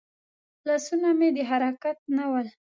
[0.67, 2.47] لاسونه مې د حرکت نه ول.